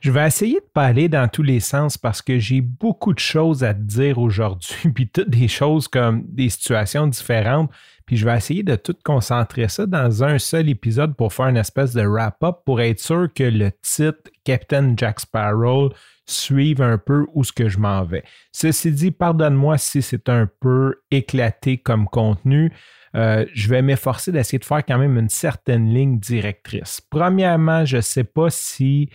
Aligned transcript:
Je 0.00 0.12
vais 0.12 0.26
essayer 0.26 0.54
de 0.54 0.70
pas 0.72 0.84
aller 0.84 1.08
dans 1.08 1.28
tous 1.28 1.42
les 1.42 1.58
sens 1.58 1.98
parce 1.98 2.22
que 2.22 2.38
j'ai 2.38 2.60
beaucoup 2.60 3.12
de 3.12 3.18
choses 3.18 3.64
à 3.64 3.74
te 3.74 3.80
dire 3.80 4.18
aujourd'hui, 4.18 4.90
puis 4.94 5.08
toutes 5.08 5.30
des 5.30 5.48
choses 5.48 5.88
comme 5.88 6.24
des 6.28 6.48
situations 6.50 7.06
différentes. 7.06 7.70
Puis 8.06 8.16
je 8.16 8.24
vais 8.24 8.36
essayer 8.36 8.62
de 8.62 8.76
tout 8.76 8.96
concentrer 9.04 9.68
ça 9.68 9.84
dans 9.84 10.24
un 10.24 10.38
seul 10.38 10.68
épisode 10.68 11.14
pour 11.14 11.32
faire 11.32 11.48
une 11.48 11.58
espèce 11.58 11.92
de 11.92 12.06
wrap-up 12.06 12.58
pour 12.64 12.80
être 12.80 13.00
sûr 13.00 13.28
que 13.34 13.42
le 13.42 13.70
titre 13.82 14.30
Captain 14.44 14.94
Jack 14.96 15.20
Sparrow 15.20 15.92
suive 16.24 16.80
un 16.80 16.96
peu 16.96 17.26
où 17.34 17.44
ce 17.44 17.52
que 17.52 17.68
je 17.68 17.78
m'en 17.78 18.04
vais. 18.04 18.22
Ceci 18.52 18.92
dit, 18.92 19.10
pardonne-moi 19.10 19.76
si 19.78 20.00
c'est 20.00 20.28
un 20.28 20.48
peu 20.60 20.94
éclaté 21.10 21.76
comme 21.76 22.06
contenu. 22.06 22.72
Euh, 23.14 23.44
je 23.52 23.68
vais 23.68 23.82
m'efforcer 23.82 24.32
d'essayer 24.32 24.58
de 24.58 24.64
faire 24.64 24.84
quand 24.86 24.98
même 24.98 25.18
une 25.18 25.28
certaine 25.28 25.92
ligne 25.92 26.18
directrice. 26.18 27.00
Premièrement, 27.10 27.84
je 27.84 27.96
ne 27.96 28.02
sais 28.02 28.24
pas 28.24 28.48
si 28.48 29.10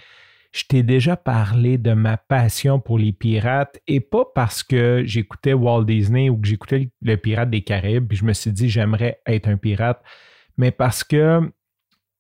je 0.54 0.66
t'ai 0.66 0.84
déjà 0.84 1.18
parlé 1.18 1.80
de 1.80 1.94
ma 1.94 2.16
passion 2.16 2.80
pour 2.80 3.00
les 3.00 3.12
pirates 3.12 3.82
et 3.88 4.00
pas 4.00 4.24
parce 4.36 4.62
que 4.64 5.02
j'écoutais 5.04 5.54
Walt 5.54 5.86
Disney 5.86 6.30
ou 6.30 6.38
que 6.38 6.48
j'écoutais 6.48 6.92
le 7.02 7.16
pirate 7.18 7.50
des 7.50 7.64
Caraïbes, 7.64 8.08
puis 8.08 8.18
je 8.18 8.24
me 8.24 8.34
suis 8.34 8.52
dit 8.52 8.70
j'aimerais 8.70 9.20
être 9.26 9.48
un 9.48 9.58
pirate, 9.58 10.02
mais 10.58 10.70
parce 10.70 11.04
que 11.04 11.42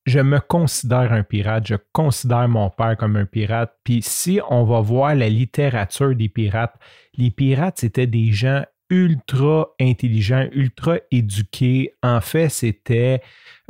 je 0.05 0.19
me 0.19 0.39
considère 0.39 1.13
un 1.13 1.23
pirate, 1.23 1.67
je 1.67 1.75
considère 1.93 2.49
mon 2.49 2.69
père 2.69 2.97
comme 2.97 3.15
un 3.15 3.25
pirate. 3.25 3.73
Puis 3.83 4.01
si 4.01 4.41
on 4.49 4.63
va 4.65 4.81
voir 4.81 5.15
la 5.15 5.29
littérature 5.29 6.15
des 6.15 6.27
pirates, 6.27 6.75
les 7.15 7.31
pirates, 7.31 7.79
c'était 7.79 8.07
des 8.07 8.31
gens 8.31 8.63
ultra 8.93 9.73
intelligents, 9.81 10.47
ultra 10.53 10.97
éduqués. 11.09 11.95
En 12.03 12.21
fait, 12.21 12.49
c'était 12.49 13.21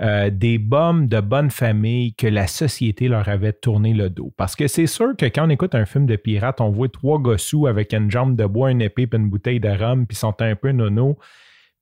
euh, 0.02 0.30
des 0.30 0.58
bombes 0.58 1.08
de 1.08 1.22
bonne 1.22 1.50
famille 1.50 2.14
que 2.14 2.28
la 2.28 2.46
société 2.46 3.08
leur 3.08 3.30
avait 3.30 3.54
tourné 3.54 3.94
le 3.94 4.10
dos. 4.10 4.34
Parce 4.36 4.56
que 4.56 4.68
c'est 4.68 4.86
sûr 4.86 5.16
que 5.18 5.26
quand 5.26 5.48
on 5.48 5.50
écoute 5.50 5.76
un 5.76 5.86
film 5.86 6.06
de 6.06 6.18
pirate, 6.18 6.60
on 6.60 6.72
voit 6.72 6.90
trois 6.90 7.20
gossous 7.20 7.68
avec 7.68 7.94
une 7.94 8.12
jambe 8.12 8.36
de 8.36 8.46
bois, 8.46 8.72
une 8.72 8.82
épée 8.82 9.04
et 9.04 9.16
une 9.16 9.30
bouteille 9.30 9.62
de 9.62 9.70
rhum, 9.70 10.06
puis 10.06 10.18
sont 10.18 10.36
un 10.42 10.56
peu 10.56 10.72
nono. 10.72 11.18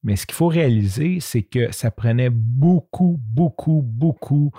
Mais 0.04 0.16
ce 0.16 0.28
qu'il 0.28 0.36
faut 0.36 0.48
réaliser, 0.48 1.20
c'est 1.20 1.44
que 1.44 1.72
ça 1.72 1.90
prenait 1.90 2.30
beaucoup, 2.30 3.20
beaucoup, 3.20 3.82
beaucoup 3.84 4.52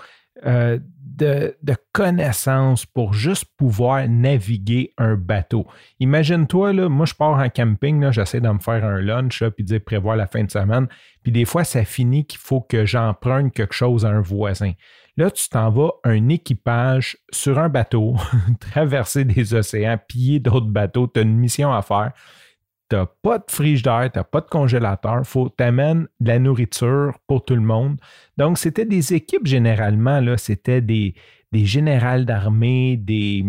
euh, 0.45 0.79
de, 1.17 1.57
connaissances 1.93 2.87
pour 2.87 3.13
juste 3.13 3.45
pouvoir 3.57 4.09
naviguer 4.09 4.93
un 4.99 5.17
bateau. 5.17 5.67
Imagine-toi, 6.01 6.89
moi 6.89 7.07
je 7.07 7.15
pars 7.15 7.39
en 7.39 7.49
camping, 7.49 8.11
j'essaie 8.11 8.41
de 8.41 8.49
me 8.49 8.59
faire 8.59 8.85
un 8.85 9.01
lunch, 9.01 9.45
puis 9.57 9.65
de 9.65 9.79
prévoir 9.79 10.17
la 10.17 10.27
fin 10.27 10.45
de 10.45 10.51
semaine. 10.51 10.89
Puis 11.23 11.33
des 11.33 11.45
fois, 11.45 11.65
ça 11.65 11.85
finit 11.85 12.25
qu'il 12.25 12.41
faut 12.41 12.61
que 12.61 12.87
j'emprunte 12.87 13.53
quelque 13.53 13.75
chose 13.75 14.07
à 14.07 14.09
un 14.09 14.21
voisin. 14.21 14.73
Là, 15.17 15.31
tu 15.31 15.49
t'en 15.49 15.71
vas 15.71 15.91
un 16.05 16.31
équipage 16.31 17.19
sur 17.31 17.59
un 17.59 17.69
bateau, 17.69 18.17
traverser 18.73 19.25
des 19.25 19.55
océans, 19.55 19.99
piller 20.09 20.41
d'autres 20.41 20.67
bateaux, 20.67 21.07
tu 21.07 21.21
as 21.21 21.23
une 21.23 21.37
mission 21.37 21.73
à 21.73 21.83
faire 21.83 22.13
n'as 22.93 23.07
pas 23.23 23.39
de 23.39 23.45
frigidaire, 23.49 24.11
n'as 24.15 24.25
pas 24.25 24.41
de 24.41 24.49
congélateur, 24.49 25.27
faut 25.27 25.49
t'amener 25.49 26.07
de 26.21 26.29
la 26.29 26.39
nourriture 26.39 27.19
pour 27.27 27.45
tout 27.45 27.55
le 27.55 27.61
monde. 27.61 27.99
Donc, 28.37 28.59
c'était 28.59 28.85
des 28.85 29.15
équipes 29.15 29.47
généralement, 29.47 30.23
c'était 30.37 30.81
des, 30.81 31.15
des 31.53 31.65
générales 31.65 32.25
d'armée, 32.25 32.97
des, 32.97 33.45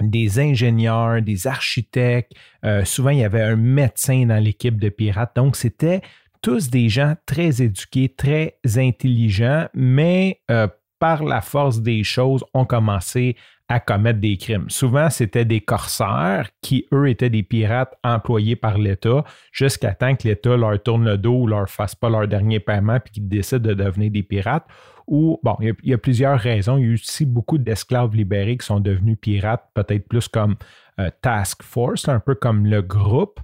des 0.00 0.38
ingénieurs, 0.38 1.22
des 1.22 1.46
architectes. 1.46 2.32
Euh, 2.64 2.84
souvent, 2.84 3.10
il 3.10 3.18
y 3.18 3.24
avait 3.24 3.42
un 3.42 3.56
médecin 3.56 4.26
dans 4.26 4.42
l'équipe 4.42 4.78
de 4.78 4.88
pirates. 4.88 5.36
Donc, 5.36 5.56
c'était 5.56 6.00
tous 6.42 6.68
des 6.68 6.88
gens 6.88 7.14
très 7.26 7.62
éduqués, 7.62 8.10
très 8.10 8.58
intelligents, 8.76 9.66
mais 9.72 10.40
euh, 10.50 10.68
par 11.04 11.22
la 11.22 11.42
force 11.42 11.82
des 11.82 12.02
choses, 12.02 12.42
ont 12.54 12.64
commencé 12.64 13.36
à 13.68 13.78
commettre 13.78 14.20
des 14.20 14.38
crimes. 14.38 14.70
Souvent, 14.70 15.10
c'était 15.10 15.44
des 15.44 15.60
corsaires 15.60 16.48
qui, 16.62 16.86
eux, 16.94 17.10
étaient 17.10 17.28
des 17.28 17.42
pirates 17.42 17.94
employés 18.02 18.56
par 18.56 18.78
l'État 18.78 19.22
jusqu'à 19.52 19.92
temps 19.92 20.16
que 20.16 20.26
l'État 20.26 20.56
leur 20.56 20.82
tourne 20.82 21.04
le 21.04 21.18
dos 21.18 21.42
ou 21.42 21.46
leur 21.46 21.68
fasse 21.68 21.94
pas 21.94 22.08
leur 22.08 22.26
dernier 22.26 22.58
paiement 22.58 23.00
puis 23.00 23.12
qu'ils 23.12 23.28
décident 23.28 23.68
de 23.68 23.74
devenir 23.74 24.10
des 24.10 24.22
pirates. 24.22 24.64
Ou, 25.06 25.38
bon, 25.42 25.56
il 25.60 25.74
y, 25.82 25.92
a, 25.92 25.98
plusieurs 25.98 26.38
raisons. 26.38 26.78
Il 26.78 26.86
y 26.86 26.90
a 26.90 26.94
aussi 26.94 27.26
beaucoup 27.26 27.58
d'esclaves 27.58 28.14
libérés 28.14 28.56
qui 28.56 28.66
sont 28.66 28.80
devenus 28.80 29.18
pirates, 29.20 29.68
peut-être 29.74 30.08
plus 30.08 30.28
comme 30.28 30.56
euh, 30.98 31.10
Task 31.20 31.62
Force, 31.62 32.08
un 32.08 32.20
peu 32.20 32.34
comme 32.34 32.66
le 32.66 32.82
groupe. 32.82 33.40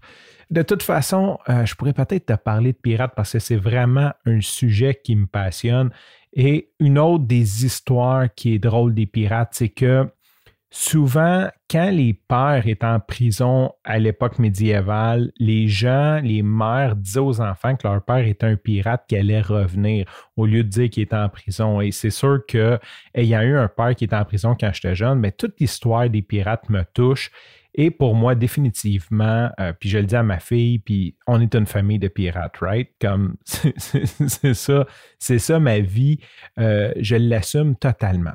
De 0.50 0.62
toute 0.62 0.82
façon, 0.82 1.38
euh, 1.48 1.64
je 1.64 1.74
pourrais 1.74 1.92
peut-être 1.92 2.26
te 2.26 2.32
parler 2.32 2.72
de 2.72 2.78
pirates 2.78 3.12
parce 3.14 3.32
que 3.32 3.38
c'est 3.38 3.56
vraiment 3.56 4.12
un 4.26 4.40
sujet 4.40 5.00
qui 5.02 5.14
me 5.16 5.26
passionne. 5.26 5.90
Et 6.32 6.70
une 6.80 6.98
autre 6.98 7.24
des 7.24 7.64
histoires 7.64 8.32
qui 8.34 8.54
est 8.54 8.58
drôle 8.58 8.94
des 8.94 9.06
pirates, 9.06 9.50
c'est 9.52 9.68
que 9.68 10.06
souvent, 10.70 11.48
quand 11.68 11.90
les 11.90 12.14
pères 12.14 12.66
étaient 12.66 12.86
en 12.86 13.00
prison 13.00 13.72
à 13.84 13.98
l'époque 13.98 14.38
médiévale, 14.38 15.32
les 15.38 15.66
gens, 15.66 16.20
les 16.22 16.42
mères 16.42 16.94
disaient 16.96 17.18
aux 17.18 17.40
enfants 17.40 17.76
que 17.76 17.86
leur 17.86 18.04
père 18.04 18.26
était 18.26 18.46
un 18.46 18.56
pirate 18.56 19.04
qui 19.08 19.16
allait 19.16 19.40
revenir 19.40 20.06
au 20.36 20.46
lieu 20.46 20.62
de 20.62 20.68
dire 20.68 20.88
qu'il 20.88 21.02
était 21.02 21.16
en 21.16 21.28
prison. 21.28 21.80
Et 21.80 21.90
c'est 21.90 22.10
sûr 22.10 22.40
que 22.46 22.78
ayant 23.14 23.42
eu 23.42 23.56
un 23.56 23.68
père 23.68 23.94
qui 23.96 24.04
était 24.04 24.16
en 24.16 24.24
prison 24.24 24.56
quand 24.58 24.70
j'étais 24.72 24.94
jeune, 24.94 25.18
mais 25.18 25.32
toute 25.32 25.58
l'histoire 25.58 26.08
des 26.08 26.22
pirates 26.22 26.68
me 26.70 26.84
touche. 26.94 27.30
Et 27.74 27.90
pour 27.90 28.14
moi, 28.14 28.34
définitivement, 28.34 29.48
euh, 29.60 29.72
puis 29.78 29.88
je 29.88 29.98
le 29.98 30.04
dis 30.04 30.16
à 30.16 30.24
ma 30.24 30.40
fille, 30.40 30.80
puis 30.80 31.16
on 31.26 31.40
est 31.40 31.54
une 31.54 31.66
famille 31.66 32.00
de 32.00 32.08
pirates, 32.08 32.56
right? 32.60 32.90
Comme 33.00 33.36
c'est 33.44 34.54
ça, 34.54 34.86
c'est 35.18 35.38
ça 35.38 35.60
ma 35.60 35.78
vie. 35.78 36.18
Euh, 36.58 36.92
je 36.98 37.16
l'assume 37.16 37.76
totalement. 37.76 38.34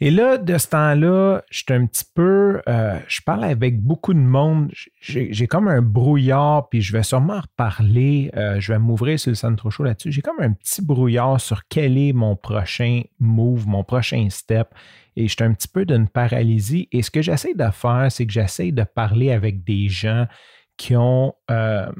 Et 0.00 0.10
là, 0.10 0.38
de 0.38 0.58
ce 0.58 0.68
temps-là, 0.68 1.42
je 1.50 1.58
suis 1.58 1.72
un 1.72 1.86
petit 1.86 2.04
peu, 2.14 2.60
euh, 2.68 2.98
je 3.06 3.20
parle 3.24 3.44
avec 3.44 3.80
beaucoup 3.80 4.12
de 4.12 4.18
monde. 4.18 4.72
J'ai 5.00 5.46
comme 5.46 5.68
un 5.68 5.82
brouillard, 5.82 6.68
puis 6.68 6.82
je 6.82 6.92
vais 6.92 7.04
sûrement 7.04 7.40
reparler. 7.40 8.30
je 8.58 8.72
vais 8.72 8.78
m'ouvrir 8.78 9.18
sur 9.20 9.30
le 9.30 9.36
centre 9.36 9.70
Show 9.70 9.84
là-dessus. 9.84 10.10
J'ai 10.10 10.22
comme 10.22 10.40
un 10.40 10.52
petit 10.52 10.82
brouillard 10.82 11.40
sur 11.40 11.62
quel 11.68 11.96
est 11.96 12.12
mon 12.12 12.34
prochain 12.34 13.02
move, 13.20 13.68
mon 13.68 13.84
prochain 13.84 14.28
step 14.30 14.74
et 15.16 15.28
je 15.28 15.32
suis 15.32 15.44
un 15.44 15.52
petit 15.52 15.68
peu 15.68 15.84
d'une 15.84 16.08
paralysie. 16.08 16.88
Et 16.92 17.02
ce 17.02 17.10
que 17.10 17.22
j'essaie 17.22 17.54
de 17.54 17.70
faire, 17.70 18.08
c'est 18.10 18.26
que 18.26 18.32
j'essaie 18.32 18.72
de 18.72 18.84
parler 18.84 19.30
avec 19.30 19.64
des 19.64 19.88
gens 19.88 20.26
qui 20.76 20.96
ont 20.96 21.34
euh, 21.50 21.90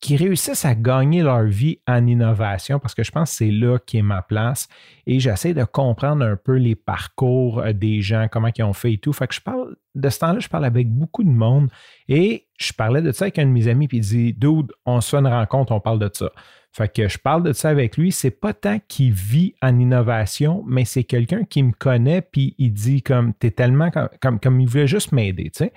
qui 0.00 0.16
réussissent 0.16 0.64
à 0.64 0.74
gagner 0.74 1.22
leur 1.22 1.44
vie 1.44 1.80
en 1.86 2.06
innovation 2.06 2.78
parce 2.78 2.94
que 2.94 3.02
je 3.02 3.10
pense 3.10 3.30
que 3.30 3.36
c'est 3.36 3.50
là 3.50 3.78
qui 3.78 3.98
est 3.98 4.02
ma 4.02 4.22
place. 4.22 4.68
Et 5.06 5.18
j'essaie 5.18 5.54
de 5.54 5.64
comprendre 5.64 6.24
un 6.24 6.36
peu 6.36 6.56
les 6.56 6.74
parcours 6.74 7.60
euh, 7.60 7.72
des 7.72 8.02
gens, 8.02 8.26
comment 8.30 8.50
ils 8.54 8.62
ont 8.62 8.72
fait 8.72 8.94
et 8.94 8.98
tout. 8.98 9.12
Fait 9.12 9.26
que 9.26 9.34
je 9.34 9.40
parle 9.40 9.76
de 9.94 10.08
ce 10.08 10.18
temps-là, 10.18 10.40
je 10.40 10.48
parle 10.48 10.64
avec 10.64 10.90
beaucoup 10.90 11.24
de 11.24 11.30
monde 11.30 11.70
et 12.08 12.46
je 12.58 12.72
parlais 12.72 13.02
de 13.02 13.12
ça 13.12 13.24
avec 13.24 13.38
un 13.38 13.46
de 13.46 13.50
mes 13.50 13.68
amis, 13.68 13.88
puis 13.88 13.98
il 13.98 14.00
dit 14.02 14.32
Dude, 14.34 14.72
on 14.84 15.00
se 15.00 15.10
fait 15.10 15.16
une 15.16 15.26
rencontre, 15.26 15.72
on 15.72 15.80
parle 15.80 15.98
de 15.98 16.10
ça. 16.12 16.30
Fait 16.74 16.92
que 16.92 17.06
je 17.06 17.18
parle 17.18 17.44
de 17.44 17.52
ça 17.52 17.68
avec 17.68 17.96
lui. 17.96 18.10
C'est 18.10 18.32
pas 18.32 18.52
tant 18.52 18.80
qu'il 18.88 19.12
vit 19.12 19.54
en 19.62 19.78
innovation, 19.78 20.64
mais 20.66 20.84
c'est 20.84 21.04
quelqu'un 21.04 21.44
qui 21.44 21.62
me 21.62 21.72
connaît, 21.72 22.20
puis 22.20 22.56
il 22.58 22.72
dit 22.72 23.00
comme, 23.00 23.32
t'es 23.32 23.52
tellement 23.52 23.90
comme, 24.20 24.40
comme, 24.40 24.60
il 24.60 24.68
voulait 24.68 24.88
juste 24.88 25.12
m'aider, 25.12 25.44
tu 25.44 25.64
sais. 25.64 25.72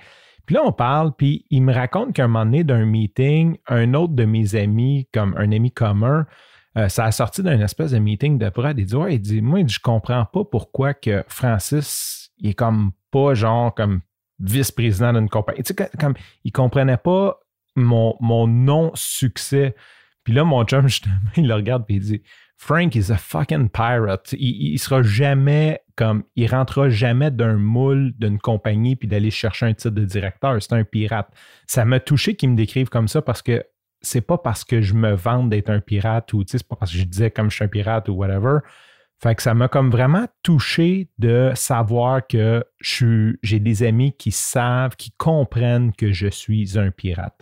Puis 0.48 0.54
là, 0.54 0.62
on 0.64 0.72
parle, 0.72 1.12
puis 1.14 1.44
il 1.50 1.62
me 1.62 1.74
raconte 1.74 2.14
qu'à 2.14 2.24
un 2.24 2.26
moment 2.26 2.46
donné 2.46 2.64
d'un 2.64 2.86
meeting, 2.86 3.58
un 3.66 3.92
autre 3.92 4.14
de 4.14 4.24
mes 4.24 4.54
amis, 4.54 5.06
comme 5.12 5.34
un 5.36 5.52
ami 5.52 5.70
commun, 5.70 6.24
euh, 6.78 6.88
ça 6.88 7.04
a 7.04 7.12
sorti 7.12 7.42
d'un 7.42 7.60
espèce 7.60 7.90
de 7.90 7.98
meeting 7.98 8.38
de 8.38 8.48
prod. 8.48 8.78
Il 8.78 8.86
dit 8.86 8.96
Ouais, 8.96 9.16
il 9.16 9.20
dit 9.20 9.42
Moi, 9.42 9.66
je 9.66 9.78
comprends 9.78 10.24
pas 10.24 10.44
pourquoi 10.50 10.94
que 10.94 11.22
Francis, 11.28 12.30
il 12.38 12.48
est 12.48 12.54
comme 12.54 12.92
pas 13.10 13.34
genre 13.34 13.74
comme 13.74 14.00
vice-président 14.38 15.12
d'une 15.12 15.28
compagnie. 15.28 15.62
Tu 15.64 15.74
sais, 15.78 15.90
comme, 16.00 16.14
il 16.44 16.52
comprenait 16.52 16.96
pas 16.96 17.40
mon, 17.76 18.16
mon 18.18 18.46
non-succès 18.46 19.74
puis 20.28 20.34
là, 20.34 20.44
mon 20.44 20.62
chum, 20.64 20.86
justement, 20.88 21.14
il 21.38 21.48
le 21.48 21.54
regarde 21.54 21.86
et 21.88 21.94
il 21.94 22.00
dit 22.00 22.22
Frank 22.58 22.96
is 22.96 23.10
a 23.10 23.16
fucking 23.16 23.68
pirate. 23.70 24.32
Il, 24.32 24.72
il 24.72 24.78
sera 24.78 25.02
jamais 25.02 25.80
comme. 25.96 26.24
Il 26.34 26.48
rentrera 26.50 26.90
jamais 26.90 27.30
d'un 27.30 27.56
moule 27.56 28.12
d'une 28.18 28.38
compagnie 28.38 28.96
puis 28.96 29.06
d'aller 29.08 29.30
chercher 29.30 29.66
un 29.66 29.74
titre 29.74 29.90
de 29.90 30.04
directeur. 30.04 30.60
C'est 30.60 30.74
un 30.74 30.84
pirate. 30.84 31.32
Ça 31.66 31.84
m'a 31.84 32.00
touché 32.00 32.34
qu'il 32.34 32.50
me 32.50 32.56
décrive 32.56 32.88
comme 32.88 33.08
ça 33.08 33.22
parce 33.22 33.42
que 33.42 33.64
c'est 34.00 34.20
pas 34.20 34.38
parce 34.38 34.64
que 34.64 34.80
je 34.80 34.94
me 34.94 35.14
vante 35.14 35.50
d'être 35.50 35.70
un 35.70 35.80
pirate 35.80 36.32
ou 36.32 36.44
c'est 36.46 36.66
pas 36.66 36.76
parce 36.76 36.92
que 36.92 36.98
je 36.98 37.04
disais 37.04 37.30
comme 37.30 37.48
je 37.50 37.56
suis 37.56 37.64
un 37.64 37.68
pirate 37.68 38.08
ou 38.08 38.12
whatever. 38.12 38.58
Fait 39.20 39.34
que 39.34 39.42
ça 39.42 39.54
m'a 39.54 39.68
comme 39.68 39.90
vraiment 39.90 40.26
touché 40.42 41.08
de 41.18 41.50
savoir 41.54 42.24
que 42.26 42.64
j'ai 42.80 43.58
des 43.58 43.82
amis 43.82 44.12
qui 44.12 44.30
savent, 44.30 44.94
qui 44.96 45.10
comprennent 45.12 45.92
que 45.92 46.12
je 46.12 46.28
suis 46.28 46.78
un 46.78 46.90
pirate. 46.92 47.40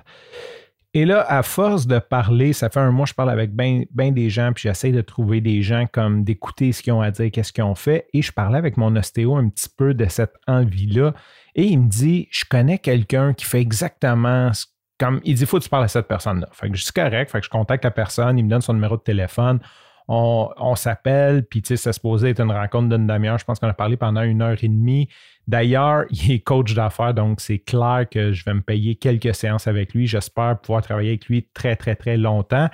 Et 0.96 1.04
là, 1.04 1.26
à 1.28 1.42
force 1.42 1.86
de 1.86 1.98
parler, 1.98 2.54
ça 2.54 2.70
fait 2.70 2.80
un 2.80 2.90
mois 2.90 3.04
je 3.04 3.12
parle 3.12 3.28
avec 3.28 3.54
bien 3.54 3.82
ben 3.90 4.14
des 4.14 4.30
gens, 4.30 4.54
puis 4.54 4.62
j'essaie 4.62 4.92
de 4.92 5.02
trouver 5.02 5.42
des 5.42 5.60
gens 5.60 5.84
comme 5.92 6.24
d'écouter 6.24 6.72
ce 6.72 6.82
qu'ils 6.82 6.94
ont 6.94 7.02
à 7.02 7.10
dire, 7.10 7.30
qu'est-ce 7.30 7.52
qu'ils 7.52 7.64
ont 7.64 7.74
fait. 7.74 8.06
Et 8.14 8.22
je 8.22 8.32
parlais 8.32 8.56
avec 8.56 8.78
mon 8.78 8.96
ostéo 8.96 9.36
un 9.36 9.50
petit 9.50 9.68
peu 9.68 9.92
de 9.92 10.06
cette 10.06 10.32
envie-là. 10.46 11.12
Et 11.54 11.64
il 11.64 11.80
me 11.80 11.88
dit, 11.90 12.28
je 12.30 12.46
connais 12.48 12.78
quelqu'un 12.78 13.34
qui 13.34 13.44
fait 13.44 13.60
exactement 13.60 14.50
ce 14.54 14.64
comme 14.98 15.20
il 15.22 15.34
dit, 15.34 15.44
faut 15.44 15.58
que 15.58 15.64
tu 15.64 15.68
parles 15.68 15.84
à 15.84 15.88
cette 15.88 16.08
personne-là. 16.08 16.48
Fait 16.52 16.70
que 16.70 16.76
je 16.78 16.82
suis 16.82 16.92
correct, 16.94 17.30
fait 17.30 17.40
que 17.40 17.44
je 17.44 17.50
contacte 17.50 17.84
la 17.84 17.90
personne, 17.90 18.38
il 18.38 18.46
me 18.46 18.48
donne 18.48 18.62
son 18.62 18.72
numéro 18.72 18.96
de 18.96 19.02
téléphone, 19.02 19.60
on, 20.08 20.76
s'appelle, 20.76 21.44
puis 21.44 21.62
tu 21.62 21.68
sais, 21.68 21.76
ça 21.76 21.92
se 21.92 22.26
être 22.26 22.40
une 22.40 22.52
rencontre 22.52 22.96
d'une 22.96 23.06
demi-heure. 23.06 23.38
Je 23.38 23.44
pense 23.44 23.58
qu'on 23.58 23.68
a 23.68 23.74
parlé 23.74 23.96
pendant 23.96 24.22
une 24.22 24.40
heure 24.40 24.56
et 24.62 24.68
demie. 24.68 25.08
D'ailleurs, 25.48 26.04
il 26.10 26.32
est 26.32 26.40
coach 26.40 26.74
d'affaires, 26.74 27.14
donc 27.14 27.40
c'est 27.40 27.58
clair 27.58 28.06
que 28.10 28.32
je 28.32 28.44
vais 28.44 28.54
me 28.54 28.62
payer 28.62 28.94
quelques 28.94 29.34
séances 29.34 29.66
avec 29.66 29.94
lui. 29.94 30.06
J'espère 30.06 30.58
pouvoir 30.60 30.82
travailler 30.82 31.10
avec 31.10 31.26
lui 31.26 31.48
très, 31.52 31.76
très, 31.76 31.96
très 31.96 32.16
longtemps. 32.16 32.68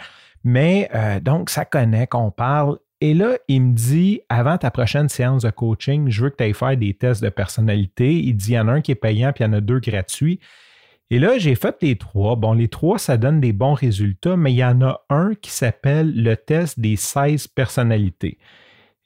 Mais 0.44 0.90
euh, 0.94 1.20
donc, 1.20 1.50
ça 1.50 1.64
connaît 1.64 2.06
qu'on 2.06 2.30
parle. 2.30 2.78
Et 3.00 3.14
là, 3.14 3.36
il 3.48 3.62
me 3.62 3.72
dit, 3.72 4.20
avant 4.28 4.58
ta 4.58 4.70
prochaine 4.70 5.08
séance 5.08 5.42
de 5.42 5.50
coaching, 5.50 6.08
je 6.08 6.22
veux 6.22 6.30
que 6.30 6.36
tu 6.36 6.44
ailles 6.44 6.54
faire 6.54 6.76
des 6.76 6.94
tests 6.94 7.22
de 7.22 7.30
personnalité. 7.30 8.14
Il 8.14 8.34
dit, 8.34 8.52
il 8.52 8.54
y 8.54 8.60
en 8.60 8.68
a 8.68 8.72
un 8.72 8.80
qui 8.80 8.92
est 8.92 8.96
payant, 8.96 9.32
puis 9.32 9.42
il 9.42 9.48
y 9.48 9.50
en 9.50 9.54
a 9.54 9.60
deux 9.60 9.80
gratuits. 9.80 10.38
Et 11.12 11.18
là, 11.18 11.36
j'ai 11.36 11.56
fait 11.56 11.76
les 11.82 11.96
trois. 11.96 12.36
Bon, 12.36 12.54
les 12.54 12.68
trois, 12.68 12.98
ça 12.98 13.18
donne 13.18 13.38
des 13.38 13.52
bons 13.52 13.74
résultats, 13.74 14.34
mais 14.34 14.50
il 14.50 14.56
y 14.56 14.64
en 14.64 14.80
a 14.80 15.04
un 15.10 15.34
qui 15.34 15.50
s'appelle 15.50 16.10
le 16.14 16.38
test 16.38 16.80
des 16.80 16.96
16 16.96 17.48
personnalités. 17.48 18.38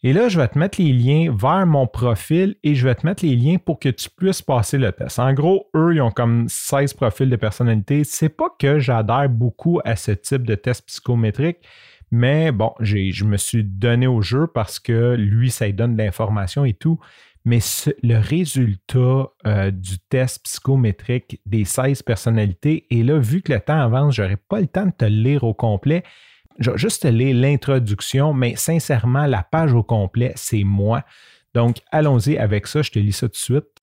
Et 0.04 0.12
là, 0.12 0.28
je 0.28 0.40
vais 0.40 0.46
te 0.46 0.56
mettre 0.56 0.80
les 0.80 0.92
liens 0.92 1.34
vers 1.36 1.66
mon 1.66 1.88
profil 1.88 2.54
et 2.62 2.76
je 2.76 2.86
vais 2.86 2.94
te 2.94 3.04
mettre 3.04 3.24
les 3.24 3.34
liens 3.34 3.56
pour 3.56 3.80
que 3.80 3.88
tu 3.88 4.08
puisses 4.08 4.40
passer 4.40 4.78
le 4.78 4.92
test. 4.92 5.18
En 5.18 5.32
gros, 5.32 5.68
eux, 5.74 5.96
ils 5.96 6.00
ont 6.00 6.12
comme 6.12 6.46
16 6.48 6.94
profils 6.94 7.28
de 7.28 7.34
personnalité. 7.34 8.04
C'est 8.04 8.28
pas 8.28 8.54
que 8.56 8.78
j'adhère 8.78 9.28
beaucoup 9.28 9.80
à 9.84 9.96
ce 9.96 10.12
type 10.12 10.46
de 10.46 10.54
test 10.54 10.86
psychométrique, 10.86 11.58
mais 12.12 12.52
bon, 12.52 12.72
je 12.78 13.24
me 13.24 13.36
suis 13.36 13.64
donné 13.64 14.06
au 14.06 14.22
jeu 14.22 14.46
parce 14.46 14.78
que 14.78 15.16
lui, 15.16 15.50
ça 15.50 15.68
donne 15.72 15.96
de 15.96 16.04
l'information 16.04 16.64
et 16.64 16.74
tout 16.74 17.00
mais 17.46 17.60
le 18.02 18.18
résultat 18.18 19.28
euh, 19.46 19.70
du 19.70 20.00
test 20.10 20.42
psychométrique 20.42 21.40
des 21.46 21.64
16 21.64 22.02
personnalités, 22.02 22.86
et 22.90 23.04
là, 23.04 23.20
vu 23.20 23.40
que 23.40 23.52
le 23.52 23.60
temps 23.60 23.80
avance, 23.80 24.16
je 24.16 24.22
n'aurai 24.22 24.36
pas 24.36 24.60
le 24.60 24.66
temps 24.66 24.86
de 24.86 24.90
te 24.90 25.04
lire 25.04 25.44
au 25.44 25.54
complet. 25.54 26.02
Je 26.58 26.72
vais 26.72 26.78
juste 26.78 27.02
te 27.02 27.08
lire 27.08 27.36
l'introduction, 27.36 28.34
mais 28.34 28.56
sincèrement, 28.56 29.26
la 29.26 29.44
page 29.44 29.72
au 29.74 29.84
complet, 29.84 30.32
c'est 30.34 30.64
moi. 30.64 31.04
Donc, 31.54 31.76
allons-y 31.92 32.36
avec 32.36 32.66
ça, 32.66 32.82
je 32.82 32.90
te 32.90 32.98
lis 32.98 33.12
ça 33.12 33.28
tout 33.28 33.32
de 33.32 33.36
suite. 33.36 33.80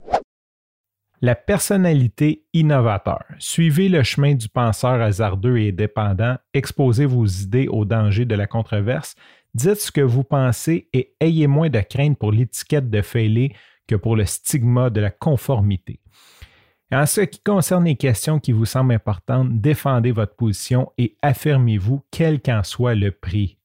La 1.22 1.36
personnalité 1.36 2.44
innovateur. 2.52 3.24
Suivez 3.40 3.88
le 3.88 4.04
chemin 4.04 4.36
du 4.36 4.50
penseur 4.50 5.02
hasardeux 5.02 5.58
et 5.58 5.72
dépendant, 5.72 6.36
exposez 6.54 7.06
vos 7.06 7.26
idées 7.26 7.70
aux 7.70 7.86
dangers 7.86 8.26
de 8.26 8.36
la 8.36 8.46
controverse, 8.46 9.16
Dites 9.54 9.82
ce 9.82 9.92
que 9.92 10.02
vous 10.02 10.24
pensez 10.24 10.90
et 10.94 11.16
ayez 11.20 11.48
moins 11.48 11.70
de 11.70 11.80
crainte 11.80 12.18
pour 12.18 12.32
l'étiquette 12.32 12.90
de 12.90 13.02
fêlé 13.02 13.56
que 13.88 13.96
pour 13.96 14.16
le 14.16 14.26
stigma 14.26 14.90
de 14.90 15.02
la 15.02 15.12
conformité. 15.12 16.00
En 16.92 17.06
ce 17.06 17.22
qui 17.22 17.40
concerne 17.40 17.86
les 17.86 17.96
questions 17.96 18.40
qui 18.40 18.52
vous 18.52 18.66
semblent 18.66 18.94
importantes, 18.94 19.60
défendez 19.62 20.12
votre 20.12 20.36
position 20.36 20.92
et 20.98 21.18
affirmez-vous 21.22 22.04
quel 22.12 22.42
qu'en 22.42 22.64
soit 22.64 22.96
le 22.96 23.12
prix. 23.12 23.58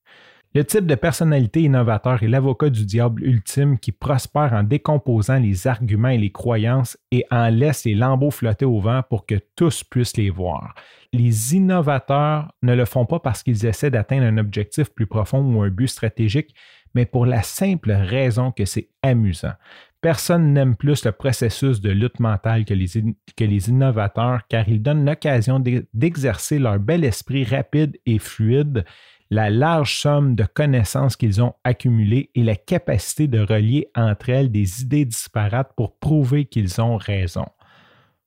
Le 0.58 0.64
type 0.64 0.86
de 0.86 0.96
personnalité 0.96 1.62
innovateur 1.62 2.20
est 2.20 2.26
l'avocat 2.26 2.68
du 2.68 2.84
diable 2.84 3.22
ultime 3.22 3.78
qui 3.78 3.92
prospère 3.92 4.52
en 4.52 4.64
décomposant 4.64 5.38
les 5.38 5.68
arguments 5.68 6.08
et 6.08 6.18
les 6.18 6.32
croyances 6.32 6.98
et 7.12 7.24
en 7.30 7.48
laisse 7.48 7.84
les 7.84 7.94
lambeaux 7.94 8.32
flotter 8.32 8.64
au 8.64 8.80
vent 8.80 9.04
pour 9.08 9.24
que 9.24 9.36
tous 9.54 9.84
puissent 9.84 10.16
les 10.16 10.30
voir. 10.30 10.74
Les 11.12 11.54
innovateurs 11.54 12.52
ne 12.62 12.74
le 12.74 12.86
font 12.86 13.06
pas 13.06 13.20
parce 13.20 13.44
qu'ils 13.44 13.66
essaient 13.66 13.92
d'atteindre 13.92 14.24
un 14.24 14.36
objectif 14.36 14.92
plus 14.92 15.06
profond 15.06 15.44
ou 15.44 15.62
un 15.62 15.68
but 15.68 15.86
stratégique, 15.86 16.52
mais 16.92 17.06
pour 17.06 17.24
la 17.24 17.44
simple 17.44 17.92
raison 17.92 18.50
que 18.50 18.64
c'est 18.64 18.88
amusant. 19.00 19.54
Personne 20.00 20.52
n'aime 20.52 20.74
plus 20.74 21.04
le 21.04 21.12
processus 21.12 21.80
de 21.80 21.90
lutte 21.90 22.18
mentale 22.18 22.64
que 22.64 22.74
les, 22.74 22.88
que 23.36 23.44
les 23.44 23.68
innovateurs 23.68 24.40
car 24.48 24.68
ils 24.68 24.82
donnent 24.82 25.04
l'occasion 25.04 25.62
d'exercer 25.94 26.58
leur 26.58 26.80
bel 26.80 27.04
esprit 27.04 27.44
rapide 27.44 27.96
et 28.06 28.18
fluide 28.18 28.84
la 29.30 29.50
large 29.50 30.00
somme 30.00 30.34
de 30.34 30.44
connaissances 30.44 31.16
qu'ils 31.16 31.42
ont 31.42 31.54
accumulées 31.64 32.30
et 32.34 32.42
la 32.42 32.56
capacité 32.56 33.26
de 33.26 33.40
relier 33.40 33.90
entre 33.94 34.30
elles 34.30 34.50
des 34.50 34.82
idées 34.82 35.04
disparates 35.04 35.72
pour 35.76 35.98
prouver 35.98 36.46
qu'ils 36.46 36.80
ont 36.80 36.96
raison. 36.96 37.46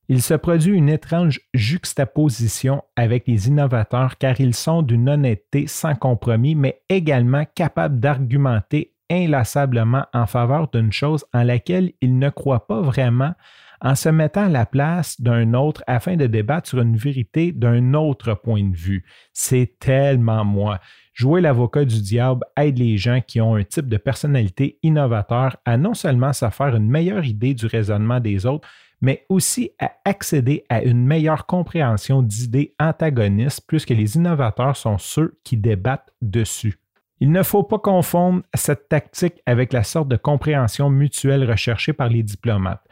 Il 0.09 0.21
se 0.21 0.33
produit 0.33 0.75
une 0.75 0.89
étrange 0.89 1.39
juxtaposition 1.53 2.83
avec 2.95 3.27
les 3.27 3.47
innovateurs 3.47 4.17
car 4.17 4.39
ils 4.41 4.53
sont 4.53 4.81
d'une 4.81 5.07
honnêteté 5.07 5.67
sans 5.67 5.95
compromis, 5.95 6.53
mais 6.53 6.81
également 6.89 7.45
capables 7.55 7.99
d'argumenter 7.99 8.93
inlassablement 9.09 10.05
en 10.13 10.25
faveur 10.25 10.69
d'une 10.69 10.91
chose 10.91 11.25
en 11.33 11.43
laquelle 11.43 11.93
ils 12.01 12.17
ne 12.17 12.29
croient 12.29 12.67
pas 12.67 12.81
vraiment 12.81 13.33
en 13.81 13.95
se 13.95 14.09
mettant 14.09 14.45
à 14.45 14.49
la 14.49 14.65
place 14.65 15.19
d'un 15.19 15.53
autre 15.53 15.83
afin 15.87 16.15
de 16.15 16.27
débattre 16.27 16.69
sur 16.69 16.81
une 16.81 16.95
vérité 16.95 17.51
d'un 17.51 17.93
autre 17.93 18.35
point 18.35 18.63
de 18.63 18.75
vue. 18.75 19.03
C'est 19.33 19.77
tellement 19.79 20.45
moi. 20.45 20.79
Jouer 21.13 21.41
l'avocat 21.41 21.83
du 21.83 22.01
diable 22.01 22.45
aide 22.55 22.77
les 22.77 22.97
gens 22.97 23.21
qui 23.25 23.41
ont 23.41 23.55
un 23.55 23.63
type 23.63 23.89
de 23.89 23.97
personnalité 23.97 24.79
innovateur 24.83 25.57
à 25.65 25.77
non 25.77 25.93
seulement 25.93 26.31
se 26.31 26.49
faire 26.49 26.75
une 26.75 26.89
meilleure 26.89 27.25
idée 27.25 27.53
du 27.53 27.65
raisonnement 27.65 28.19
des 28.19 28.45
autres, 28.45 28.67
mais 29.01 29.25
aussi 29.29 29.71
à 29.79 29.91
accéder 30.05 30.63
à 30.69 30.83
une 30.83 31.03
meilleure 31.05 31.47
compréhension 31.47 32.21
d'idées 32.21 32.75
antagonistes 32.79 33.65
puisque 33.67 33.89
les 33.89 34.15
innovateurs 34.15 34.77
sont 34.77 34.99
ceux 34.99 35.39
qui 35.43 35.57
débattent 35.57 36.13
dessus. 36.21 36.77
Il 37.19 37.31
ne 37.31 37.43
faut 37.43 37.63
pas 37.63 37.79
confondre 37.79 38.41
cette 38.53 38.89
tactique 38.89 39.41
avec 39.45 39.73
la 39.73 39.83
sorte 39.83 40.07
de 40.07 40.17
compréhension 40.17 40.89
mutuelle 40.89 41.49
recherchée 41.49 41.93
par 41.93 42.09
les 42.09 42.23
diplomates. 42.23 42.83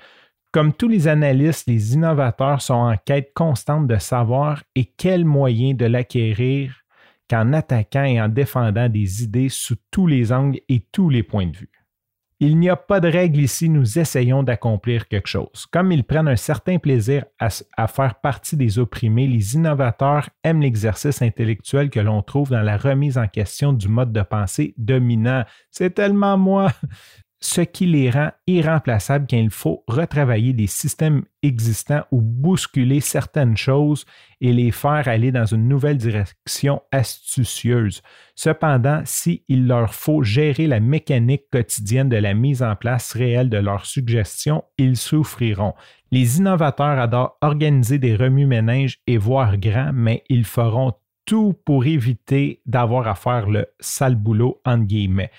Comme 0.51 0.73
tous 0.73 0.87
les 0.87 1.07
analystes, 1.07 1.67
les 1.67 1.93
innovateurs 1.93 2.61
sont 2.61 2.73
en 2.73 2.95
quête 2.97 3.33
constante 3.35 3.85
de 3.85 3.97
savoir 3.97 4.63
et 4.75 4.85
quels 4.85 5.25
moyens 5.25 5.77
de 5.77 5.85
l'acquérir 5.85 6.73
qu'en 7.29 7.53
attaquant 7.53 8.03
et 8.03 8.19
en 8.19 8.29
défendant 8.29 8.89
des 8.89 9.23
idées 9.23 9.49
sous 9.49 9.75
tous 9.91 10.07
les 10.07 10.31
angles 10.31 10.59
et 10.67 10.83
tous 10.91 11.09
les 11.09 11.21
points 11.21 11.45
de 11.45 11.55
vue. 11.55 11.69
Il 12.39 12.57
n'y 12.57 12.69
a 12.69 12.77
pas 12.77 12.99
de 12.99 13.09
règle 13.09 13.41
ici, 13.41 13.69
nous 13.69 13.99
essayons 13.99 14.41
d'accomplir 14.41 15.07
quelque 15.07 15.27
chose. 15.27 15.67
Comme 15.71 15.91
ils 15.91 16.05
prennent 16.05 16.29
un 16.29 16.37
certain 16.37 16.79
plaisir 16.79 17.25
à, 17.37 17.49
à, 17.77 17.87
faire 17.87 18.15
partie 18.15 18.55
des 18.55 18.79
opprimés, 18.79 19.27
les 19.27 19.55
innovateurs 19.55 20.29
aiment 20.43 20.61
l'exercice 20.61 21.21
intellectuel 21.21 21.89
que 21.91 21.99
l'on 21.99 22.23
trouve 22.23 22.49
dans 22.49 22.61
la 22.61 22.77
remise 22.77 23.17
en 23.17 23.27
question 23.27 23.73
du 23.73 23.89
mode 23.89 24.13
de 24.13 24.21
pensée 24.21 24.73
dominant. 24.77 25.43
C'est 25.69 25.93
tellement 25.93 26.37
moi 26.37 26.71
ce 27.41 27.61
qui 27.61 27.85
les 27.85 28.09
rend 28.09 28.31
irremplaçables 28.47 29.25
quand 29.29 29.37
il 29.37 29.49
faut 29.49 29.83
retravailler 29.87 30.51
des 30.51 30.67
systèmes 30.67 31.23
existants 31.41 32.03
ou 32.11 32.21
bousculer 32.21 32.99
certaines 32.99 33.55
choses 33.55 34.05
et 34.41 34.51
les 34.51 34.71
faire 34.71 35.07
aller 35.07 35.31
dans 35.31 35.45
une 35.45 35.67
nouvelle 35.67 35.97
direction 35.97 36.81
astucieuse. 36.91 38.01
Cependant, 38.35 39.01
s'il 39.05 39.67
leur 39.67 39.93
faut 39.93 40.21
gérer 40.21 40.67
la 40.67 40.81
mécanique 40.81 41.49
quotidienne 41.49 42.09
de 42.09 42.17
la 42.17 42.33
mise 42.33 42.61
en 42.61 42.75
place 42.75 43.13
réelle 43.13 43.49
de 43.49 43.57
leurs 43.57 43.85
suggestions, 43.85 44.63
ils 44.77 44.97
souffriront. 44.97 45.73
Les 46.11 46.39
innovateurs 46.39 46.99
adorent 46.99 47.37
organiser 47.41 47.99
des 47.99 48.15
remue-ménages 48.15 48.99
et 49.07 49.17
voir 49.17 49.57
grand, 49.57 49.91
mais 49.93 50.23
ils 50.27 50.45
feront 50.45 50.93
tout 51.25 51.53
pour 51.63 51.85
éviter 51.85 52.61
d'avoir 52.65 53.07
à 53.07 53.13
faire 53.13 53.49
le 53.49 53.67
sale 53.79 54.15
boulot, 54.15 54.59
entre 54.65 54.85
guillemets. 54.85 55.29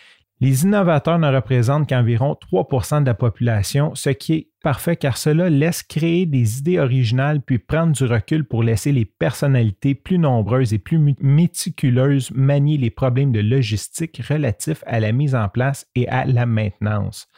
Les 0.42 0.64
innovateurs 0.64 1.18
ne 1.18 1.30
représentent 1.30 1.86
qu'environ 1.86 2.34
3% 2.50 3.02
de 3.02 3.06
la 3.06 3.14
population, 3.14 3.94
ce 3.94 4.08
qui 4.08 4.32
est 4.32 4.48
parfait 4.62 4.96
car 4.96 5.18
cela 5.18 5.50
laisse 5.50 5.82
créer 5.82 6.24
des 6.24 6.60
idées 6.60 6.78
originales 6.78 7.42
puis 7.42 7.58
prendre 7.58 7.92
du 7.92 8.04
recul 8.04 8.44
pour 8.44 8.62
laisser 8.62 8.90
les 8.90 9.04
personnalités 9.04 9.94
plus 9.94 10.18
nombreuses 10.18 10.72
et 10.72 10.78
plus 10.78 11.14
méticuleuses 11.20 12.30
manier 12.30 12.78
les 12.78 12.88
problèmes 12.88 13.32
de 13.32 13.40
logistique 13.40 14.22
relatifs 14.26 14.82
à 14.86 14.98
la 14.98 15.12
mise 15.12 15.34
en 15.34 15.48
place 15.50 15.86
et 15.94 16.08
à 16.08 16.24
la 16.24 16.46
maintenance. 16.46 17.28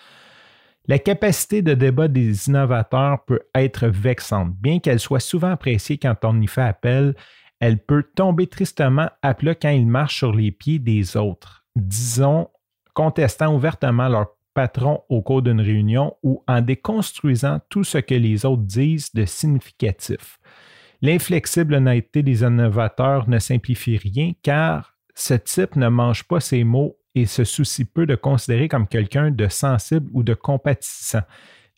La 0.87 1.01
capacité 1.01 1.61
de 1.61 1.75
débat 1.75 2.07
des 2.07 2.49
innovateurs 2.49 3.25
peut 3.25 3.41
être 3.57 3.89
vexante. 3.89 4.55
Bien 4.61 4.79
qu'elle 4.79 5.01
soit 5.01 5.21
souvent 5.21 5.51
appréciée 5.51 5.99
quand 5.99 6.17
on 6.23 6.41
y 6.41 6.47
fait 6.47 6.63
appel, 6.63 7.15
elle 7.59 7.79
peut 7.79 8.05
tomber 8.15 8.47
tristement 8.47 9.09
à 9.23 9.35
plat 9.35 9.57
quand 9.57 9.71
ils 9.71 9.87
marchent 9.87 10.19
sur 10.19 10.33
les 10.33 10.53
pieds 10.53 10.79
des 10.79 11.17
autres. 11.17 11.65
Disons, 11.77 12.49
contestant 12.95 13.55
ouvertement 13.55 14.09
leur 14.09 14.27
patron 14.55 15.03
au 15.09 15.23
cours 15.23 15.43
d'une 15.43 15.61
réunion 15.61 16.15
ou 16.23 16.43
en 16.47 16.61
déconstruisant 16.61 17.61
tout 17.69 17.85
ce 17.85 17.99
que 17.99 18.15
les 18.15 18.45
autres 18.45 18.63
disent 18.63 19.13
de 19.15 19.25
significatif. 19.25 20.39
L'inflexible 21.01 21.75
honnêteté 21.75 22.23
des 22.23 22.43
innovateurs 22.43 23.29
ne 23.29 23.39
simplifie 23.39 23.97
rien 23.97 24.33
car 24.43 24.95
ce 25.15 25.35
type 25.35 25.77
ne 25.77 25.89
mange 25.89 26.25
pas 26.25 26.41
ses 26.41 26.65
mots 26.65 26.97
et 27.15 27.27
se 27.27 27.45
soucie 27.45 27.85
peu 27.85 28.07
de 28.07 28.15
considérer 28.15 28.69
comme 28.69 28.87
quelqu'un 28.87 29.31
de 29.31 29.49
sensible 29.49 30.09
ou 30.13 30.23
de 30.23 30.35
compatissant. 30.35 31.23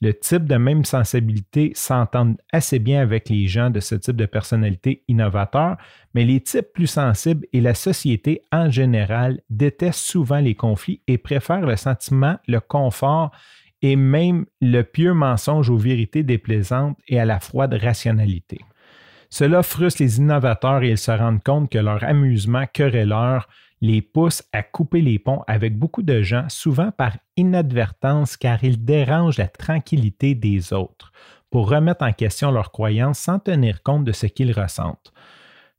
Le 0.00 0.12
type 0.12 0.44
de 0.44 0.56
même 0.56 0.84
sensibilité 0.84 1.72
s'entendent 1.74 2.36
assez 2.52 2.78
bien 2.78 3.00
avec 3.00 3.28
les 3.28 3.46
gens 3.46 3.70
de 3.70 3.80
ce 3.80 3.94
type 3.94 4.16
de 4.16 4.26
personnalité 4.26 5.02
innovateur, 5.08 5.76
mais 6.14 6.24
les 6.24 6.40
types 6.40 6.72
plus 6.74 6.86
sensibles 6.86 7.46
et 7.52 7.60
la 7.60 7.74
société 7.74 8.42
en 8.52 8.70
général 8.70 9.40
détestent 9.50 10.04
souvent 10.04 10.40
les 10.40 10.54
conflits 10.54 11.00
et 11.06 11.18
préfèrent 11.18 11.66
le 11.66 11.76
sentiment, 11.76 12.36
le 12.46 12.60
confort 12.60 13.30
et 13.82 13.96
même 13.96 14.46
le 14.60 14.82
pieux 14.82 15.12
mensonge 15.12 15.70
aux 15.70 15.76
vérités 15.76 16.22
déplaisantes 16.22 16.98
et 17.08 17.20
à 17.20 17.24
la 17.24 17.40
froide 17.40 17.74
rationalité. 17.74 18.60
Cela 19.30 19.62
frustre 19.62 20.00
les 20.02 20.18
innovateurs 20.18 20.82
et 20.82 20.90
ils 20.90 20.98
se 20.98 21.10
rendent 21.10 21.42
compte 21.42 21.70
que 21.70 21.78
leur 21.78 22.04
amusement 22.04 22.66
querelleur 22.72 23.48
les 23.80 24.02
pousse 24.02 24.42
à 24.52 24.62
couper 24.62 25.00
les 25.00 25.18
ponts 25.18 25.42
avec 25.46 25.78
beaucoup 25.78 26.02
de 26.02 26.22
gens, 26.22 26.46
souvent 26.48 26.90
par 26.90 27.16
inadvertance 27.36 28.36
car 28.36 28.62
ils 28.64 28.84
dérangent 28.84 29.38
la 29.38 29.48
tranquillité 29.48 30.34
des 30.34 30.72
autres 30.72 31.12
pour 31.50 31.68
remettre 31.68 32.04
en 32.04 32.12
question 32.12 32.50
leurs 32.50 32.72
croyances 32.72 33.18
sans 33.18 33.38
tenir 33.38 33.82
compte 33.82 34.04
de 34.04 34.12
ce 34.12 34.26
qu'ils 34.26 34.52
ressentent. 34.52 35.12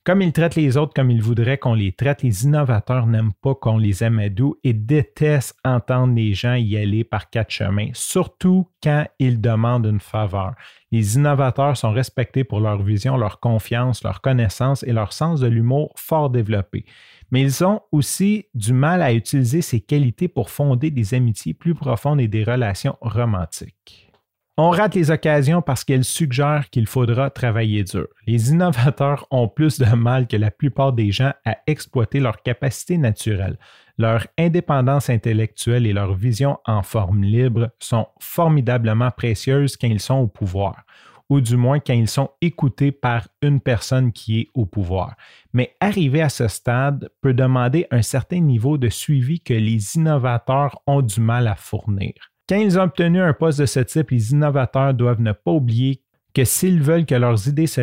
Comme 0.05 0.21
ils 0.21 0.31
traitent 0.31 0.55
les 0.55 0.77
autres 0.77 0.93
comme 0.93 1.09
ils 1.09 1.21
voudraient 1.21 1.57
qu'on 1.57 1.73
les 1.73 1.91
traite, 1.91 2.21
les 2.21 2.43
innovateurs 2.43 3.07
n'aiment 3.07 3.33
pas 3.41 3.55
qu'on 3.55 3.79
les 3.79 4.29
doux 4.29 4.55
et 4.63 4.71
détestent 4.71 5.57
entendre 5.65 6.13
les 6.13 6.35
gens 6.35 6.53
y 6.53 6.77
aller 6.77 7.03
par 7.03 7.31
quatre 7.31 7.49
chemins, 7.49 7.89
surtout 7.93 8.69
quand 8.83 9.07
ils 9.17 9.41
demandent 9.41 9.87
une 9.87 9.99
faveur. 9.99 10.53
Les 10.91 11.15
innovateurs 11.15 11.75
sont 11.75 11.91
respectés 11.91 12.43
pour 12.43 12.59
leur 12.59 12.83
vision, 12.83 13.17
leur 13.17 13.39
confiance, 13.39 14.03
leur 14.03 14.21
connaissance 14.21 14.83
et 14.83 14.93
leur 14.93 15.11
sens 15.11 15.39
de 15.39 15.47
l'humour 15.47 15.91
fort 15.95 16.29
développé 16.29 16.85
mais 17.31 17.41
ils 17.41 17.63
ont 17.63 17.81
aussi 17.91 18.45
du 18.53 18.73
mal 18.73 19.01
à 19.01 19.13
utiliser 19.13 19.61
ces 19.61 19.81
qualités 19.81 20.27
pour 20.27 20.49
fonder 20.49 20.91
des 20.91 21.13
amitiés 21.13 21.53
plus 21.53 21.75
profondes 21.75 22.21
et 22.21 22.27
des 22.27 22.43
relations 22.43 22.97
romantiques. 23.01 24.11
On 24.57 24.69
rate 24.69 24.95
les 24.95 25.11
occasions 25.11 25.61
parce 25.61 25.83
qu'elles 25.83 26.05
suggèrent 26.05 26.69
qu'il 26.69 26.87
faudra 26.87 27.29
travailler 27.29 27.83
dur. 27.83 28.07
Les 28.25 28.51
innovateurs 28.51 29.27
ont 29.29 29.49
plus 29.49 29.79
de 29.79 29.95
mal 29.95 30.27
que 30.27 30.37
la 30.37 30.49
plupart 30.49 30.93
des 30.93 31.11
gens 31.11 31.33
à 31.43 31.57
exploiter 31.67 32.21
leurs 32.21 32.41
capacités 32.41 32.97
naturelles. 32.97 33.59
Leur 33.97 34.27
indépendance 34.37 35.09
intellectuelle 35.09 35.85
et 35.85 35.91
leur 35.91 36.15
vision 36.15 36.57
en 36.65 36.83
forme 36.83 37.23
libre 37.23 37.69
sont 37.79 38.07
formidablement 38.21 39.11
précieuses 39.11 39.75
quand 39.75 39.87
ils 39.87 39.99
sont 39.99 40.19
au 40.19 40.27
pouvoir 40.27 40.85
ou 41.29 41.41
du 41.41 41.57
moins 41.57 41.79
quand 41.79 41.93
ils 41.93 42.07
sont 42.07 42.29
écoutés 42.41 42.91
par 42.91 43.27
une 43.41 43.59
personne 43.59 44.11
qui 44.11 44.41
est 44.41 44.47
au 44.53 44.65
pouvoir. 44.65 45.15
Mais 45.53 45.75
arriver 45.79 46.21
à 46.21 46.29
ce 46.29 46.47
stade 46.47 47.09
peut 47.21 47.33
demander 47.33 47.87
un 47.91 48.01
certain 48.01 48.39
niveau 48.39 48.77
de 48.77 48.89
suivi 48.89 49.39
que 49.39 49.53
les 49.53 49.95
innovateurs 49.95 50.81
ont 50.85 51.01
du 51.01 51.19
mal 51.19 51.47
à 51.47 51.55
fournir. 51.55 52.13
Quand 52.47 52.57
ils 52.57 52.77
ont 52.77 52.83
obtenu 52.83 53.21
un 53.21 53.33
poste 53.33 53.59
de 53.59 53.65
ce 53.65 53.79
type, 53.79 54.11
les 54.11 54.31
innovateurs 54.31 54.93
doivent 54.93 55.21
ne 55.21 55.31
pas 55.31 55.51
oublier 55.51 56.03
que 56.35 56.43
s'ils 56.43 56.81
veulent 56.81 57.05
que 57.05 57.15
leurs 57.15 57.47
idées 57.47 57.65
se, 57.65 57.79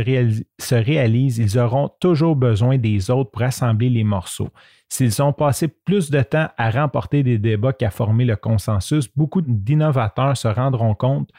réalisent, 0.75 1.38
ils 1.38 1.58
auront 1.58 1.90
toujours 2.00 2.37
besoin 2.37 2.76
des 2.76 3.11
autres 3.11 3.30
pour 3.30 3.42
assembler 3.42 3.88
les 3.88 4.04
morceaux. 4.04 4.50
S'ils 4.90 5.22
ont 5.22 5.32
passé 5.32 5.68
plus 5.68 6.11
de 6.11 6.20
temps 6.20 6.49
à 6.58 6.70
remporter 6.70 7.22
des 7.22 7.38
débats 7.38 7.72
qu'à 7.72 7.90
former 7.90 8.26
le 8.26 8.37
consensus, 8.37 9.08
beaucoup 9.16 9.40
d'innovateurs 9.40 10.37
se 10.37 10.49
rendront 10.49 10.94
compte 10.94 11.30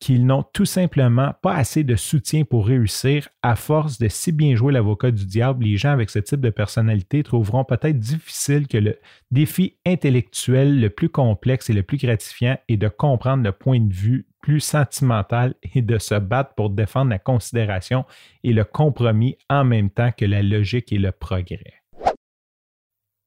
qu'ils 0.00 0.26
n'ont 0.26 0.44
tout 0.54 0.64
simplement 0.64 1.34
pas 1.42 1.54
assez 1.54 1.84
de 1.84 1.94
soutien 1.94 2.44
pour 2.44 2.66
réussir. 2.66 3.28
À 3.42 3.54
force 3.54 3.98
de 3.98 4.08
si 4.08 4.32
bien 4.32 4.56
jouer 4.56 4.72
l'avocat 4.72 5.10
du 5.10 5.26
diable, 5.26 5.64
les 5.64 5.76
gens 5.76 5.92
avec 5.92 6.08
ce 6.08 6.18
type 6.18 6.40
de 6.40 6.50
personnalité 6.50 7.22
trouveront 7.22 7.64
peut-être 7.64 7.98
difficile 7.98 8.66
que 8.66 8.78
le 8.78 8.98
défi 9.30 9.76
intellectuel 9.86 10.80
le 10.80 10.88
plus 10.88 11.10
complexe 11.10 11.68
et 11.68 11.74
le 11.74 11.82
plus 11.82 11.98
gratifiant 11.98 12.58
est 12.68 12.78
de 12.78 12.88
comprendre 12.88 13.44
le 13.44 13.52
point 13.52 13.78
de 13.78 13.92
vue 13.92 14.26
plus 14.40 14.60
sentimental 14.60 15.54
et 15.74 15.82
de 15.82 15.98
se 15.98 16.14
battre 16.14 16.54
pour 16.54 16.70
défendre 16.70 17.10
la 17.10 17.18
considération 17.18 18.06
et 18.42 18.54
le 18.54 18.64
compromis 18.64 19.36
en 19.50 19.64
même 19.64 19.90
temps 19.90 20.12
que 20.16 20.24
la 20.24 20.42
logique 20.42 20.92
et 20.92 20.98
le 20.98 21.12
progrès. 21.12 21.74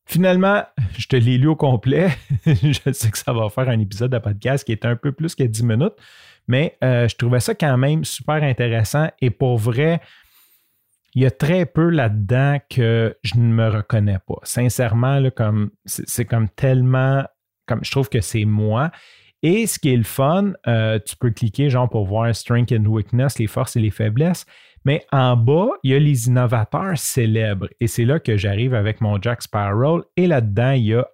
Finalement, 0.05 0.63
je 0.97 1.07
te 1.07 1.15
l'ai 1.15 1.37
lu 1.37 1.47
au 1.47 1.55
complet. 1.55 2.09
je 2.45 2.91
sais 2.91 3.11
que 3.11 3.17
ça 3.17 3.31
va 3.31 3.49
faire 3.49 3.69
un 3.69 3.79
épisode 3.79 4.11
de 4.11 4.19
podcast 4.19 4.65
qui 4.65 4.71
est 4.71 4.85
un 4.85 4.95
peu 4.95 5.11
plus 5.11 5.33
que 5.33 5.43
10 5.43 5.63
minutes, 5.63 5.95
mais 6.47 6.77
euh, 6.83 7.07
je 7.07 7.15
trouvais 7.15 7.39
ça 7.39 7.55
quand 7.55 7.77
même 7.77 8.03
super 8.03 8.43
intéressant 8.43 9.09
et 9.21 9.29
pour 9.29 9.57
vrai, 9.57 10.01
il 11.15 11.21
y 11.21 11.25
a 11.25 11.31
très 11.31 11.65
peu 11.65 11.89
là-dedans 11.89 12.57
que 12.69 13.15
je 13.23 13.35
ne 13.37 13.53
me 13.53 13.69
reconnais 13.69 14.19
pas. 14.25 14.39
Sincèrement, 14.43 15.21
comme 15.35 15.69
c'est 15.85 16.25
comme 16.25 16.49
tellement, 16.49 17.23
comme 17.67 17.83
je 17.83 17.91
trouve 17.91 18.09
que 18.09 18.21
c'est 18.21 18.45
moi. 18.45 18.91
Et 19.43 19.67
ce 19.67 19.77
qui 19.77 19.93
est 19.93 19.97
le 19.97 20.03
fun, 20.03 20.53
euh, 20.67 20.99
tu 21.05 21.15
peux 21.17 21.29
cliquer 21.29 21.69
genre 21.69 21.89
pour 21.89 22.05
voir 22.05 22.33
Strength 22.33 22.71
and 22.71 22.85
Weakness, 22.85 23.37
les 23.37 23.47
forces 23.47 23.75
et 23.75 23.79
les 23.79 23.91
faiblesses. 23.91 24.45
Mais 24.85 25.05
en 25.11 25.37
bas, 25.37 25.69
il 25.83 25.91
y 25.91 25.95
a 25.95 25.99
les 25.99 26.27
innovateurs 26.27 26.97
célèbres. 26.97 27.67
Et 27.79 27.87
c'est 27.87 28.05
là 28.05 28.19
que 28.19 28.35
j'arrive 28.35 28.73
avec 28.73 28.99
mon 28.99 29.21
Jack 29.21 29.41
Sparrow. 29.41 30.03
Et 30.17 30.27
là-dedans, 30.27 30.71
il 30.71 30.85
y 30.85 30.93
a 30.93 31.07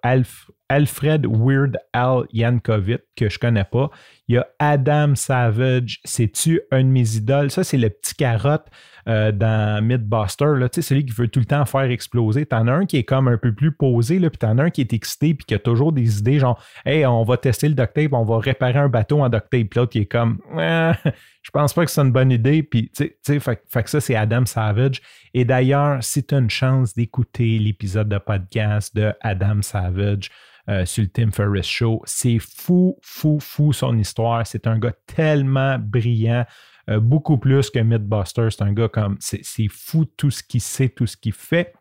Alfred 0.70 1.26
Weird 1.26 1.76
Al 1.92 2.26
Yankovic, 2.32 3.02
que 3.16 3.28
je 3.28 3.38
connais 3.38 3.64
pas. 3.64 3.90
Il 4.28 4.36
y 4.36 4.38
a 4.38 4.46
Adam 4.60 5.16
Savage. 5.16 6.00
C'est-tu 6.04 6.60
un 6.70 6.84
de 6.84 6.88
mes 6.88 7.16
idoles? 7.16 7.50
Ça, 7.50 7.64
c'est 7.64 7.76
le 7.76 7.90
petit 7.90 8.14
carotte 8.14 8.66
euh, 9.08 9.32
dans 9.32 9.84
Mythbuster, 9.84 10.56
là, 10.56 10.68
celui 10.72 11.04
qui 11.04 11.12
veut 11.12 11.26
tout 11.26 11.40
le 11.40 11.46
temps 11.46 11.64
faire 11.64 11.90
exploser. 11.90 12.46
T'en 12.46 12.68
as 12.68 12.72
un 12.72 12.86
qui 12.86 12.98
est 12.98 13.04
comme 13.04 13.26
un 13.26 13.38
peu 13.38 13.52
plus 13.52 13.72
posé, 13.72 14.20
là, 14.20 14.30
puis 14.30 14.38
t'en 14.38 14.58
as 14.58 14.64
un 14.64 14.70
qui 14.70 14.82
est 14.82 14.92
excité, 14.92 15.34
puis 15.34 15.44
qui 15.44 15.54
a 15.54 15.58
toujours 15.58 15.92
des 15.92 16.20
idées 16.20 16.38
genre, 16.38 16.62
hey, 16.86 17.04
on 17.04 17.24
va 17.24 17.36
tester 17.36 17.68
le 17.68 17.74
duct 17.74 17.92
tape, 17.92 18.12
on 18.12 18.24
va 18.24 18.38
réparer 18.38 18.78
un 18.78 18.88
bateau 18.88 19.20
en 19.20 19.28
duct 19.28 19.50
tape. 19.50 19.74
L'autre 19.74 19.90
qui 19.90 20.00
est 20.00 20.06
comme, 20.06 20.38
je 20.56 21.50
pense 21.52 21.72
pas 21.72 21.84
que 21.84 21.90
c'est 21.90 22.00
une 22.00 22.12
bonne 22.12 22.30
idée. 22.30 22.62
Puis, 22.62 22.92
tu 22.94 23.10
sais, 23.22 23.40
fait, 23.40 23.60
fait, 23.68 23.82
que 23.82 23.90
ça, 23.90 24.00
c'est 24.00 24.14
Adam 24.14 24.46
Savage. 24.46 25.02
Et 25.34 25.44
d'ailleurs, 25.44 26.04
si 26.04 26.24
tu 26.24 26.36
as 26.36 26.38
une 26.38 26.50
chance 26.50 26.94
d'écouter 26.94 27.58
l'épisode 27.58 28.08
de 28.08 28.18
podcast 28.18 28.94
de 28.94 29.12
Adam 29.22 29.62
Savage, 29.62 30.30
euh, 30.68 30.84
sur 30.84 31.02
le 31.02 31.08
Tim 31.08 31.30
Ferriss 31.30 31.66
Show. 31.66 32.02
C'est 32.04 32.38
fou, 32.38 32.96
fou, 33.02 33.38
fou 33.40 33.72
son 33.72 33.96
histoire. 33.98 34.46
C'est 34.46 34.66
un 34.66 34.78
gars 34.78 34.92
tellement 35.06 35.78
brillant. 35.78 36.44
Euh, 36.88 37.00
beaucoup 37.00 37.38
plus 37.38 37.70
que 37.70 37.78
Mythbuster. 37.78 38.48
C'est 38.50 38.62
un 38.62 38.72
gars 38.72 38.88
comme. 38.88 39.16
C'est 39.20 39.68
fou 39.68 40.04
tout 40.04 40.30
ce 40.30 40.42
qu'il 40.42 40.60
sait, 40.60 40.88
tout 40.88 41.06
ce 41.06 41.16
qu'il 41.16 41.32
fait. 41.32 41.72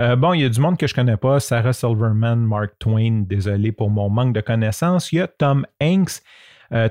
Euh, 0.00 0.14
bon, 0.14 0.32
il 0.32 0.42
y 0.42 0.44
a 0.44 0.48
du 0.48 0.60
monde 0.60 0.78
que 0.78 0.86
je 0.86 0.94
connais 0.94 1.16
pas. 1.16 1.40
Sarah 1.40 1.72
Silverman, 1.72 2.38
Mark 2.46 2.72
Twain, 2.78 3.24
désolé 3.26 3.72
pour 3.72 3.90
mon 3.90 4.08
manque 4.08 4.32
de 4.32 4.40
connaissances. 4.40 5.12
Il 5.12 5.16
y 5.16 5.20
a 5.20 5.26
Tom 5.26 5.66
Hanks, 5.82 6.22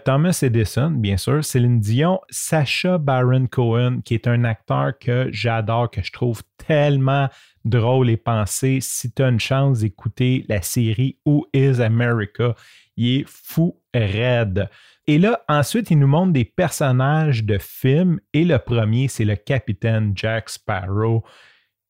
Thomas 0.04 0.40
Edison, 0.42 0.92
bien 0.92 1.16
sûr, 1.16 1.46
Céline 1.46 1.80
Dion, 1.80 2.20
Sacha 2.30 2.98
Baron 2.98 3.48
Cohen, 3.48 4.02
qui 4.04 4.16
est 4.16 4.28
un 4.28 4.44
acteur 4.44 4.98
que 5.00 5.30
j'adore, 5.32 5.90
que 5.90 6.02
je 6.04 6.12
trouve 6.12 6.42
tellement 6.58 7.30
drôle 7.70 8.10
et 8.10 8.18
pensé. 8.18 8.80
Si 8.82 9.12
tu 9.12 9.24
as 9.24 9.30
une 9.30 9.40
chance 9.40 9.80
d'écouter 9.80 10.46
la 10.50 10.62
série 10.62 11.18
Who 11.26 11.48
is 11.54 11.82
America, 11.82 12.56
il 12.96 13.22
est 13.22 13.26
fou 13.28 13.80
raide. 13.94 14.70
Et 15.06 15.18
là, 15.18 15.42
ensuite, 15.48 15.90
il 15.92 16.00
nous 16.00 16.08
montre 16.08 16.34
des 16.34 16.46
personnages 16.46 17.44
de 17.44 17.58
films 17.58 18.20
et 18.34 18.44
le 18.44 18.60
premier, 18.60 19.08
c'est 19.08 19.26
le 19.26 19.36
capitaine 19.36 20.14
Jack 20.16 20.50
Sparrow. 20.50 21.24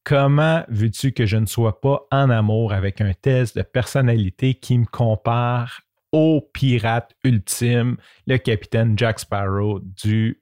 Comment 0.04 0.64
veux-tu 0.70 1.12
que 1.12 1.26
je 1.26 1.38
ne 1.38 1.46
sois 1.46 1.82
pas 1.82 2.06
en 2.12 2.30
amour 2.30 2.74
avec 2.74 3.02
un 3.02 3.14
test 3.14 3.58
de 3.58 3.64
personnalité 3.64 4.54
qui 4.54 4.78
me 4.78 4.86
compare 4.86 5.82
au 6.12 6.42
pirate 6.54 7.14
ultime, 7.24 7.98
le 8.26 8.38
capitaine 8.38 8.98
Jack 8.98 9.20
Sparrow 9.20 9.80
du 9.82 10.42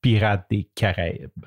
Pirate 0.00 0.46
des 0.50 0.68
Caraïbes? 0.74 1.46